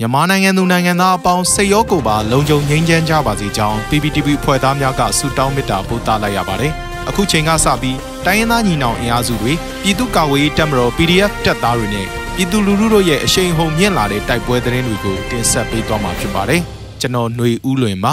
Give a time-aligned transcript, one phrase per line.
[0.00, 6.72] မြန်မာနိုင်ငံသူနိုင်ငံသားအပေါင်းစိတ်ရောကိုယ်ပါလုံခြုံငြိမ်းချမ်းကြပါစေကြောင်း PPTV ဖွဲ့သားများကဆုတောင်းမေတ္တာပို့သလိုက်ရပါတယ်။
[7.08, 12.06] အခုချိန်ကစပြီးတိုင်းရင်းသားညီနောင်အင်အားစုတွေပြည်သူ့ကာကွယ်ရေးတပ်မတော် PDF တပ်သားတွေနဲ့
[12.36, 16.60] ပြည်သူလူထုတို့ရဲ့အရှိန်ဟုန်မြင့်လာတဲ့တိုက်ပွဲသတင်းတွေကိုတင်ဆက်ပေးသွားမှာဖြစ်ပါတယ်။
[17.00, 18.12] ကျွန်တော်ຫນွေဦးလွင်ပါ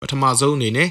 [0.00, 0.88] ပထမဆုံးအနေနဲ့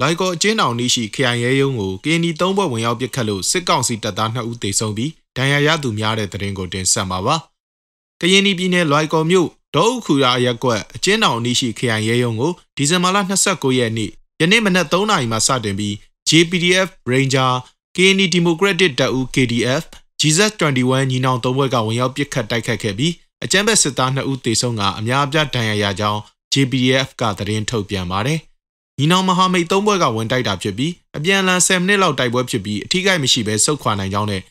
[0.00, 7.36] လိုက်ကောအကျဉ်းတောင်နေရှိခရိုင်ရဲရုံးကိုကင်းဒီ၃ဘွဲ့ဝင်ရောက်ပစ်ခတ်လို့စစ်ကောင်စီတပ်သား2ဦးသေဆုံးပြီး ဒဏ်ရာရသူများတဲ့သတင်းကိုတင်ဆက်မှာပါ။
[8.20, 13.18] ကရင်ပြည်နယ်လွိုင်ကော်မြို့ဒေါအုပ်ခူရာရက်ကွက်အကျဉ်းတောင်နေရှိခရိုင်ရဲရုံးကိုဒီဇင်ဘာလ
[13.48, 15.94] 29ရက်နေ့ယနေ့မနက်3နာရီမှစတင်ပြီး
[16.28, 17.52] JPDF Ranger
[17.96, 19.82] KND Democratic တပ်ဦး KDF
[20.20, 23.12] Jesus 21ညီနောင်သုံးဘွဲ့ကဝင်ရောက်ပစ်ခတ်တိုက်ခတ်ခဲ့ပြီး
[23.44, 26.20] အကြမ်းဖက်စစ်သား2ဦးသေဆုံးကအများအပြားဒဏ်ရာရကြောင်း
[26.52, 28.38] JPDF ကသတင်းထုတ်ပြန်ပါတယ်။
[28.98, 34.42] ညီနောင်မဟာမိတ်သုံးဘွဲ့ကဝင်တိုက်တာဖြစ်ပြီးအပြန်အလှန်10မိနစ်လောက်တိုက်ပွဲဖြစ်ပြီးအထိကိမရှိဘဲဆုတ်ခွာနိုင်ကြောင်းနဲ့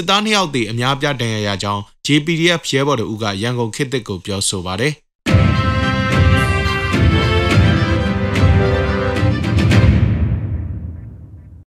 [0.00, 4.92] စစ်သားနှစ်ယောက်တည်အများပြဒဏ်ရာရကြောင်း JPDF ရဲဘော်တို့ကရန်ကုန်ခေတ်သစ်ကိုပြောဆိုပါတယ်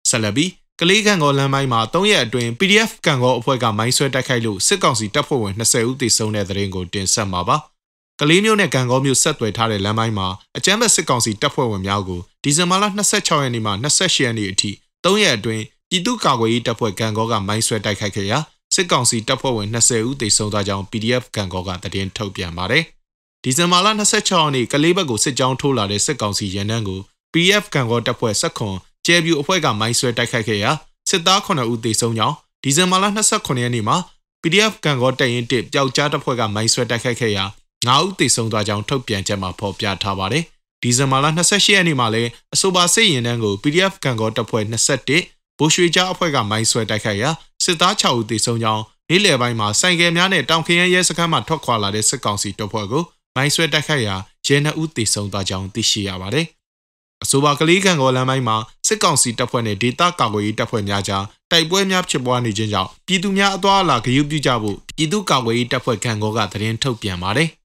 [0.10, 0.46] ဆလဘီ
[0.80, 7.58] ကလေးကန်ကောလမ်းပိုင်းမှာ၃ရက်အတွင်း PDF ကန်ကောအဖွဲ့ကမိုင်းဆွဲတိုက်ခိုက်လို့စစ်ကောင်စီတပ်ဖွဲ့ဝင်20ဦးသေဆုံးတဲ့တဲ့ရင်ကိုတင်ဆက်မှာပါ။
[8.20, 10.28] ကလေးမျိုးနဲ့ကံကောမျိုးဆက်သွယ်ထားတဲ့လမ်းပိုင်းမှာ
[10.58, 14.72] အကြမ်းဖက်စစ်ကောင်စီတပ်ဖွဲ့ဝင်များကိုဒီဇင်ဘာလ26ရက်နေ့မှ28ရက်နေ့အထိ
[15.06, 15.64] ၃ရက်အတွင်း
[15.94, 18.38] ပြည်သူ့ကာကွယ်ရေးတပ်ဖွဲ့ကံကောကမိုင်းဆွဲတိုက်ခိုက်ခဲ့ရာ
[18.76, 22.84] စစ်ကောင်စီတပ်ဖွဲ့ဝင်20ဦးသေဆုံးသွားကြောင်း PDF ကံကောကသတင်းထုတ်ပြန်ပါတယ်။
[23.44, 27.00] ဒီဇင်ဘာလ26ရက်နေ့ကလေးဘက်ကိုစစ်ကြောင်းထိုးလာတဲ့စစ်ကောင်စီရန်တန်းကို
[27.34, 30.72] PDF ကံကောတပ်ဖွဲ့ဆက်ခွန်ကျဲပြူအဖွဲ့ကမိုင်းဆွဲတိုက်ခိုက်ခဲ့ရာ
[31.10, 33.98] စစ်သား9ဦးသေဆုံးကြောင်းဒီဇင်ဘာလ29ရက်နေ့မှာ
[34.42, 37.44] PDF ကံကောတပ်ရင်း1ပျောက်ကြားတပ်ဖွဲ့ကမိုင်းဆွဲတိုက်ခိုက်ခဲ့ရာ
[37.88, 40.44] 9ဦးသေဆုံးသွားကြောင်းထုတ်ပြန်ချက်မှာဖော်ပြထားပါတယ်။
[40.82, 47.30] ဒီဇင်ဘာလ28ရက်နေ့မှာလည်းအဆိုပါစစ်ရင်တန်းကို PDF ကံကောတပ်ဖွဲ့21 ဘိုးရွှေကြားအဖွဲ့ကမိုင်းဆွဲတိုက်ခိုက်ရာ
[47.64, 53.04] စစ်သား6ဦးသေဆုံးကြောင်းနေ့လယ်ပိုင်းမှာစိုင်ကယ်များနဲ့တောင်ခရဲရဲစခန်းမှထွက်ခွာလာတဲ့စစ်ကောင်စီတပ်ဖွဲ့ကို
[53.36, 54.16] မိုင်းဆွဲတိုက်ခိုက်ရာ
[54.48, 56.48] ရဲနှဦးသေဆုံးသွားကြောင်းသိရှိရပါတယ်။
[57.24, 67.50] အဆိုပါကလေးကံကောလမ်းပိုင်းမှာစစ်ကောင်စီတပ်ဖွဲ့နဲ့ဒေသကာကွယ်ရေးတပ်ဖွဲ့များကြားတိုက်ပွဲများဖြစ်ပွားနေခြင်းကြောင့်ပြည်သူများအသွားအလာဂရုပြုကြဖို့ပြည်သူ့ကာကွယ်ရေးတပ်ဖွဲ့ကံကောကသတင်းထုတ်ပြန်ပါတယ်။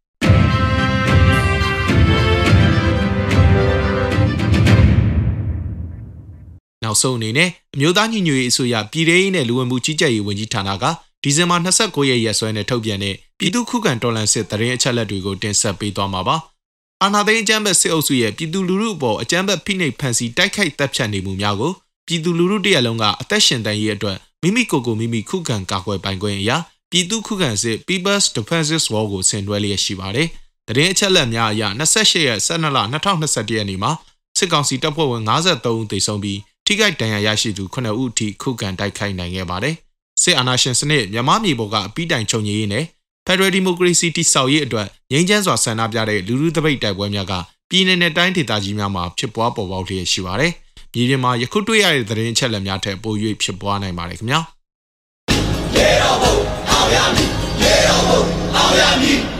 [6.88, 10.84] နောက်ဆုံးအနေနဲ့အမျိုးသားညီညွတ်ရေးအစိုးရပြည်ထောင်စုနဲ့လူဝင်မှုကြီးကြပ်ရေးဝန်ကြီးဌာနက
[11.22, 16.36] ဒီဇင်ဘာ29ရက်ရက်စွဲနဲ့ထုတ်ပြန်တဲ့ပြည်သူ့ခုခံတော်လှန်စစ်တရင်အချက်လက်တွေကိုတင်ဆက်ပေးသွားမှာပါ။
[17.02, 21.72] အာဏာသိမ်းအကြမ်းဖက်စစ်အုပ်စုရဲ့ပြည်သူလူထုအပေါ်အကြမ်းဖက်ဖိနှိပ်ဖန်ဆီးတိုက်ခိုက်တပ်ဖြတ်နေမှုများကို
[22.06, 26.56] ပြည်သူလူထုတရက်လုံးကအသက်ရှင်တန်ရေးအတွက်မိမိကိုယ်ကိုမိမိခုခံကာကွယ်ပိုင်ခွင့်အရာ
[26.90, 30.28] ပြည်သူခုခံစစ် People's Defenses War ကိုဆင်နွှဲလျက်ရှိပါတယ်။
[30.68, 33.92] တရင်အချက်လက်များအရ28ရက်12လ2021ရက်နေ့မှာ
[34.38, 36.38] စစ်ကောင်စီတပ်ဖွဲ့ဝင်53ဦးသေဆုံးပြီး
[36.70, 39.74] ထိခိုက်ဒဏ်ရာရရှိသူ9ဦးအထိခုခံတိုက်ခိုက်နိုင်ခဲ့ပါတယ်။
[40.22, 42.84] စစ်အာဏာရှင်စနစ်မြန်မာပြည်ပေါ်ကအပိတိုင်ချုပ်ငြိရေးနဲ့
[43.26, 47.32] Federal Democracy တိဆောက်ရေးအတွက်ငြိမ်းချမ်းစွာဆန္ဒပြတဲ့လူလူတပိတ်တိုက်ပွဲများက
[47.70, 50.52] ပြည်내နဲ့တိုင်းဒေသကြီးများမှာဖြစ်ပွားပေါ်ပေါက်လျက်ရှိပါတယ်။
[50.92, 54.40] ပြည်ပြင်မှာယခုတွေ့ရတဲ့သတင်းအချက်အလက်များထက်ပို၍ဖြစ်ပွားနိုင်ပါတယ်ခင်ဗျာ။
[55.76, 56.34] ရေတော်ဘုံ
[56.70, 57.30] အောင်ရမည်
[57.62, 58.20] ရေတော်ဘုံ
[58.56, 59.37] အောင်ရမည်